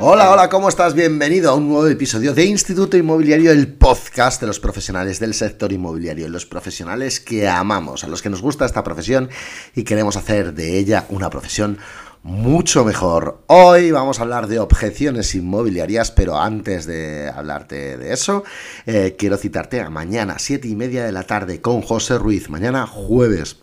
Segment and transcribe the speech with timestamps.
[0.00, 0.94] Hola, hola, ¿cómo estás?
[0.94, 5.72] Bienvenido a un nuevo episodio de Instituto Inmobiliario, el podcast de los profesionales del sector
[5.72, 9.28] inmobiliario, los profesionales que amamos, a los que nos gusta esta profesión
[9.74, 11.78] y queremos hacer de ella una profesión
[12.22, 13.42] mucho mejor.
[13.46, 18.44] Hoy vamos a hablar de objeciones inmobiliarias, pero antes de hablarte de eso,
[18.86, 22.86] eh, quiero citarte a mañana, 7 y media de la tarde, con José Ruiz, mañana
[22.86, 23.56] jueves.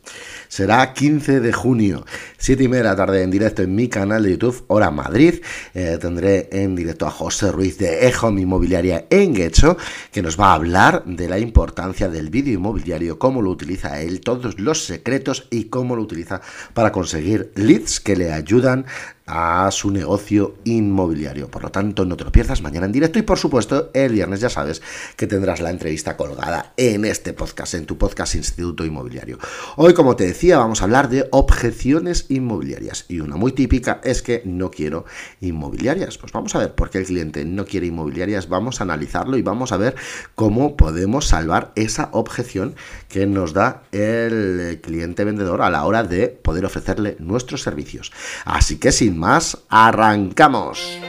[0.48, 2.06] Será 15 de junio,
[2.38, 5.42] 7 y media de la tarde en directo en mi canal de YouTube, Hora Madrid.
[5.74, 9.78] Eh, tendré en directo a José Ruiz de Ejom Inmobiliaria en Guecho,
[10.12, 14.22] que nos va a hablar de la importancia del vídeo inmobiliario, cómo lo utiliza él,
[14.22, 16.42] todos los secretos y cómo lo utiliza
[16.74, 18.86] para conseguir leads que le ayudan
[19.28, 21.50] a su negocio inmobiliario.
[21.50, 24.40] Por lo tanto, no te lo pierdas mañana en directo y por supuesto el viernes
[24.40, 24.82] ya sabes
[25.16, 29.40] que tendrás la entrevista colgada en este podcast, en tu podcast Instituto Inmobiliario.
[29.78, 34.22] Hoy, como te decía, vamos a hablar de objeciones inmobiliarias y una muy típica es
[34.22, 35.06] que no quiero
[35.42, 36.18] inmobiliarias.
[36.18, 39.42] Pues vamos a ver por qué el cliente no quiere inmobiliarias, vamos a analizarlo y
[39.42, 39.96] vamos a ver
[40.36, 42.76] cómo podemos salvar esa objeción
[43.10, 48.12] que nos da el cliente vendedor a la hora de poder ofrecerle nuestros servicios.
[48.46, 51.00] Así que sin más, arrancamos.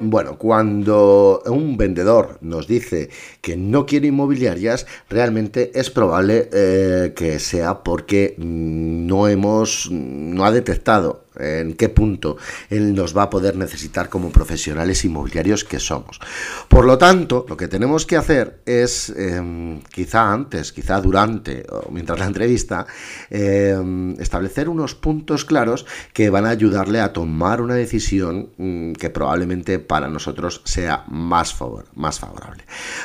[0.00, 3.10] Bueno, cuando un vendedor nos dice
[3.40, 10.52] que no quiere inmobiliarias, realmente es probable eh, que sea porque no hemos, no ha
[10.52, 12.36] detectado en qué punto
[12.70, 16.20] él nos va a poder necesitar como profesionales inmobiliarios que somos.
[16.68, 21.90] Por lo tanto, lo que tenemos que hacer es, em, quizá antes, quizá durante o
[21.90, 22.86] mientras la entrevista,
[23.30, 29.10] em, establecer unos puntos claros que van a ayudarle a tomar una decisión mm, que
[29.10, 31.54] probablemente para nosotros sea más,
[31.94, 32.64] más favorable.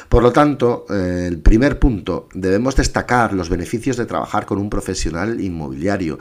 [0.09, 4.69] Por lo tanto, eh, el primer punto, debemos destacar los beneficios de trabajar con un
[4.69, 6.19] profesional inmobiliario,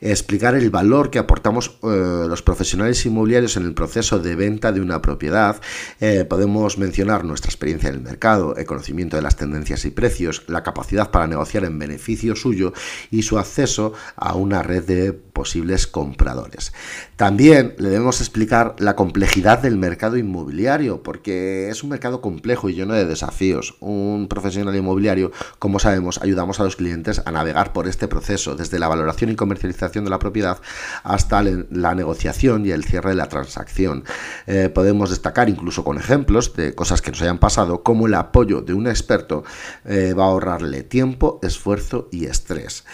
[0.00, 4.80] explicar el valor que aportamos eh, los profesionales inmobiliarios en el proceso de venta de
[4.80, 5.60] una propiedad,
[6.00, 10.44] eh, podemos mencionar nuestra experiencia en el mercado, el conocimiento de las tendencias y precios,
[10.48, 12.72] la capacidad para negociar en beneficio suyo
[13.10, 16.72] y su acceso a una red de posibles compradores.
[17.16, 22.74] También le debemos explicar la complejidad del mercado inmobiliario, porque es un mercado complejo y
[22.74, 23.76] lleno de desafíos.
[23.80, 28.78] Un profesional inmobiliario, como sabemos, ayudamos a los clientes a navegar por este proceso, desde
[28.78, 30.58] la valoración y comercialización de la propiedad
[31.02, 34.04] hasta la negociación y el cierre de la transacción.
[34.46, 38.60] Eh, podemos destacar incluso con ejemplos de cosas que nos hayan pasado, como el apoyo
[38.60, 39.44] de un experto
[39.84, 42.84] eh, va a ahorrarle tiempo, esfuerzo y estrés.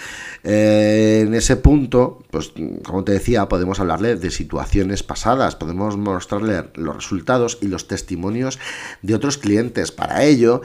[0.42, 2.52] Eh, en ese punto, pues
[2.84, 8.58] como te decía, podemos hablarle de situaciones pasadas, podemos mostrarle los resultados y los testimonios
[9.02, 9.92] de otros clientes.
[9.92, 10.62] Para ello,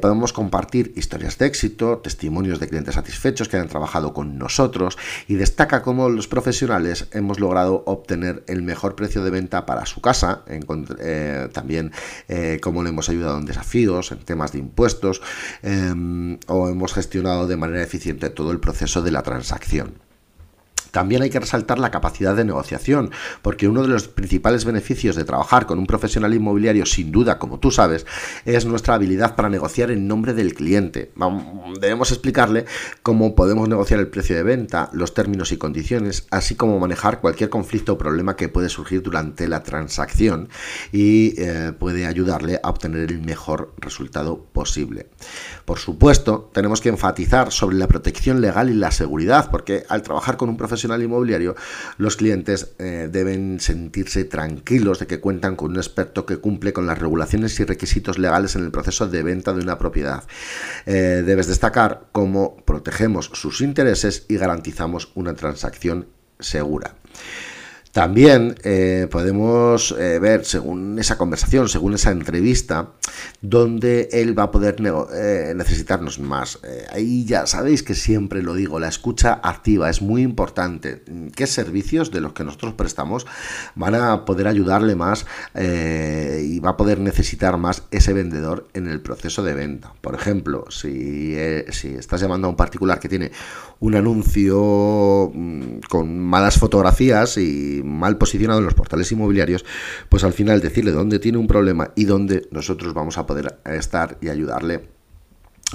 [0.00, 4.96] podemos compartir historias de éxito, testimonios de clientes satisfechos que han trabajado con nosotros
[5.28, 10.00] y destaca cómo los profesionales hemos logrado obtener el mejor precio de venta para su
[10.00, 11.92] casa, eh, también
[12.28, 15.22] eh, cómo le hemos ayudado en desafíos, en temas de impuestos,
[15.62, 20.09] em, o hemos gestionado de manera eficiente todo el proceso de la transacción.
[20.90, 23.10] También hay que resaltar la capacidad de negociación,
[23.42, 27.58] porque uno de los principales beneficios de trabajar con un profesional inmobiliario, sin duda, como
[27.58, 28.06] tú sabes,
[28.44, 31.10] es nuestra habilidad para negociar en nombre del cliente.
[31.80, 32.64] Debemos explicarle
[33.02, 37.50] cómo podemos negociar el precio de venta, los términos y condiciones, así como manejar cualquier
[37.50, 40.48] conflicto o problema que puede surgir durante la transacción
[40.92, 45.06] y eh, puede ayudarle a obtener el mejor resultado posible.
[45.64, 50.36] Por supuesto, tenemos que enfatizar sobre la protección legal y la seguridad, porque al trabajar
[50.36, 51.54] con un profesional inmobiliario,
[51.98, 56.86] los clientes eh, deben sentirse tranquilos de que cuentan con un experto que cumple con
[56.86, 60.24] las regulaciones y requisitos legales en el proceso de venta de una propiedad.
[60.86, 66.06] Eh, debes destacar cómo protegemos sus intereses y garantizamos una transacción
[66.38, 66.94] segura.
[67.92, 72.90] También eh, podemos eh, ver, según esa conversación, según esa entrevista,
[73.40, 74.76] donde él va a poder
[75.12, 76.60] eh, necesitarnos más.
[76.92, 81.02] ahí ya sabéis que siempre lo digo, la escucha activa es muy importante.
[81.34, 83.26] ¿Qué servicios de los que nosotros prestamos
[83.74, 85.26] van a poder ayudarle más
[85.56, 89.94] y va a poder necesitar más ese vendedor en el proceso de venta?
[90.00, 91.34] Por ejemplo, si,
[91.72, 93.32] si estás llamando a un particular que tiene
[93.80, 99.64] un anuncio mm, con malas fotografías y mal posicionado en los portales inmobiliarios,
[100.08, 104.18] pues al final decirle dónde tiene un problema y dónde nosotros vamos a poder estar
[104.20, 104.88] y ayudarle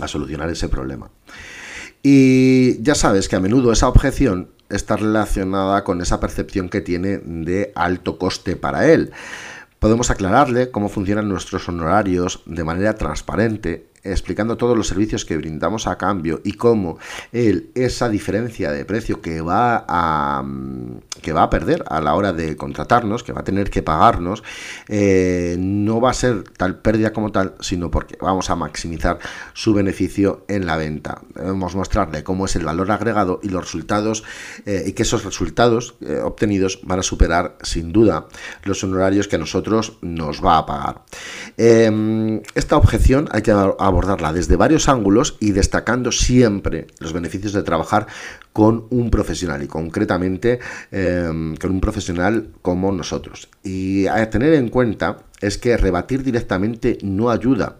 [0.01, 1.09] a solucionar ese problema.
[2.03, 7.17] Y ya sabes que a menudo esa objeción está relacionada con esa percepción que tiene
[7.17, 9.11] de alto coste para él.
[9.79, 15.87] Podemos aclararle cómo funcionan nuestros honorarios de manera transparente explicando todos los servicios que brindamos
[15.87, 16.97] a cambio y cómo
[17.31, 20.43] esa diferencia de precio que va a,
[21.21, 24.43] que va a perder a la hora de contratarnos, que va a tener que pagarnos,
[24.87, 29.19] eh, no va a ser tal pérdida como tal, sino porque vamos a maximizar
[29.53, 31.21] su beneficio en la venta.
[31.33, 34.23] Debemos mostrarle cómo es el valor agregado y los resultados
[34.65, 38.27] eh, y que esos resultados eh, obtenidos van a superar sin duda
[38.63, 41.01] los honorarios que a nosotros nos va a pagar.
[41.57, 43.51] Em, esta objeción hay que
[43.95, 48.07] abordarla desde varios ángulos y destacando siempre los beneficios de trabajar
[48.51, 50.59] con un profesional y concretamente
[50.91, 53.49] em, con un profesional como nosotros.
[53.63, 57.75] Y a tener en cuenta es que rebatir directamente no ayuda.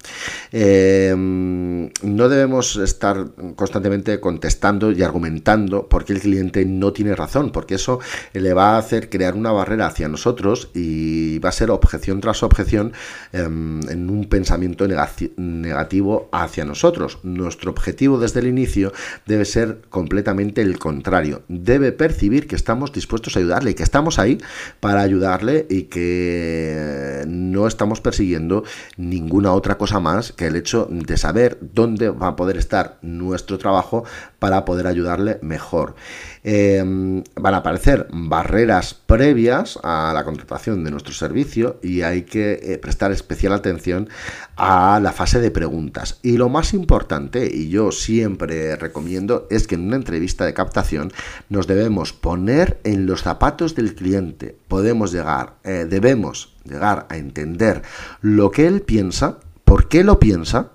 [0.51, 7.75] Em, no debemos estar constantemente contestando y argumentando porque el cliente no tiene razón, porque
[7.75, 7.99] eso
[8.33, 12.43] le va a hacer crear una barrera hacia nosotros y va a ser objeción tras
[12.43, 12.93] objeción
[13.31, 17.19] em, en un pensamiento negativo hacia nosotros.
[17.23, 18.91] Nuestro objetivo desde el inicio
[19.25, 21.43] debe ser completamente el contrario.
[21.47, 24.39] Debe percibir que estamos dispuestos a ayudarle y que estamos ahí
[24.79, 27.23] para ayudarle y que
[27.67, 28.63] estamos persiguiendo
[28.97, 33.57] ninguna otra cosa más que el hecho de saber dónde va a poder estar nuestro
[33.57, 34.03] trabajo
[34.39, 35.95] para poder ayudarle mejor.
[36.43, 42.59] Em, van a aparecer barreras previas a la contratación de nuestro servicio y hay que
[42.61, 44.09] eh, prestar especial atención
[44.55, 46.19] a la fase de preguntas.
[46.21, 51.11] Y lo más importante, y yo siempre recomiendo, es que en una entrevista de captación
[51.49, 54.55] nos debemos poner en los zapatos del cliente.
[54.67, 57.81] Podemos llegar, eh, debemos llegar a entender
[58.21, 60.71] lo que él piensa, por qué lo piensa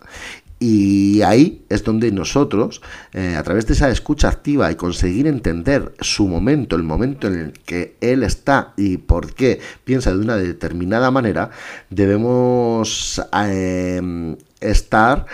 [0.63, 2.83] y ahí es donde nosotros,
[3.15, 7.35] eh, a través de esa escucha activa y conseguir entender su momento, el momento en
[7.35, 11.49] el que él está y por qué piensa de una determinada manera,
[11.89, 15.25] debemos eh, estar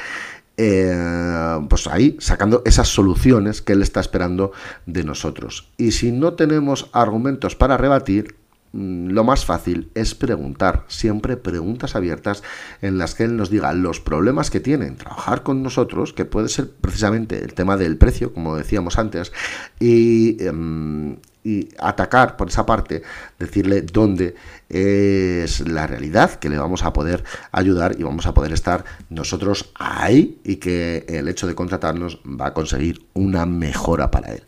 [0.56, 4.53] eh, pues ahí sacando esas soluciones que él está esperando
[4.87, 5.73] de nosotros.
[5.76, 8.37] Y si no tenemos argumentos para rebatir,
[8.73, 12.43] lo más fácil es preguntar, siempre preguntas abiertas
[12.83, 16.49] en las que él nos diga los problemas que tienen, trabajar con nosotros, que puede
[16.49, 19.33] ser precisamente el tema del precio, como decíamos antes,
[19.81, 23.03] y, em, y atacar por esa parte,
[23.39, 24.35] decirle dónde
[24.69, 27.23] es la realidad, que le vamos a poder
[27.53, 32.49] ayudar y vamos a poder estar nosotros ahí y que el hecho de contratarnos va
[32.49, 34.43] a conseguir una mejora para él.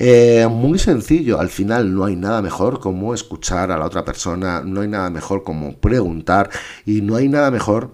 [0.00, 4.62] Eh, muy sencillo, al final no hay nada mejor como escuchar a la otra persona,
[4.64, 6.50] no hay nada mejor como preguntar
[6.86, 7.90] y no hay nada mejor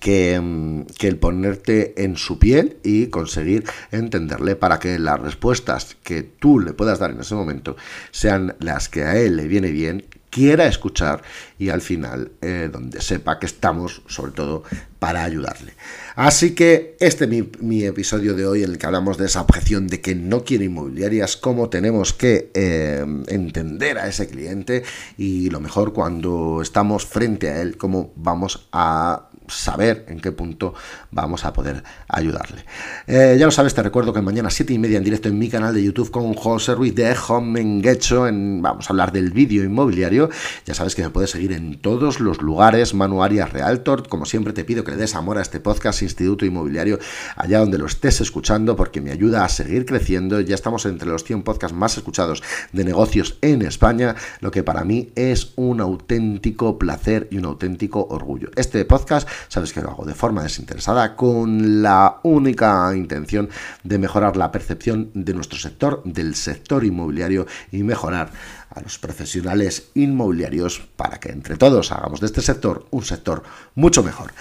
[0.00, 3.62] que, mm, que, el ponerte en su piel y conseguir
[3.92, 7.76] entenderle para que las respuestas que tú le puedas dar en ese momento
[8.10, 11.22] sean las que a él le viene bien quiera escuchar
[11.58, 14.64] y al final eh, donde sepa que estamos sobre todo
[14.98, 15.72] para ayudarle.
[16.14, 19.86] Así que este es mi, episodio de hoy en el que hablamos de esa objeción
[19.86, 24.82] de que no quiere inmobiliarias, cómo tenemos que eh, entender a ese cliente
[25.16, 30.74] y lo mejor cuando estamos frente a él, cómo vamos a saber en qué punto
[31.10, 32.64] vamos a poder ayudarle.
[33.06, 35.38] Eh, ya lo sabes, te recuerdo que mañana a 7 y media en directo en
[35.38, 39.30] mi canal de YouTube con José Ruiz de Home Engage, en, vamos a hablar del
[39.30, 40.30] vídeo inmobiliario.
[40.64, 44.08] Ya sabes que me puedes seguir en todos los lugares, Manuarias Realtor.
[44.08, 46.98] Como siempre te pido que le des amor a este podcast Instituto Inmobiliario
[47.36, 50.40] allá donde lo estés escuchando porque me ayuda a seguir creciendo.
[50.40, 54.84] Ya estamos entre los 100 podcasts más escuchados de negocios en España, lo que para
[54.84, 58.50] mí es un auténtico placer y un auténtico orgullo.
[58.56, 63.48] Este podcast sabes que lo hago de forma desinteresada con la única intención
[63.84, 68.30] de mejorar la percepción de nuestro sector, del sector inmobiliario y mejorar
[68.70, 73.42] a los profesionales inmobiliarios para que entre todos hagamos de este sector un sector
[73.74, 74.32] mucho mejor.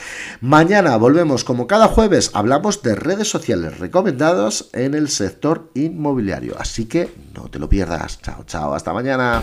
[0.42, 6.86] Mañana volvemos como cada jueves, hablamos de redes sociales recomendadas en el sector inmobiliario, así
[6.86, 8.22] que no te lo pierdas.
[8.22, 9.42] Chao, chao, hasta mañana.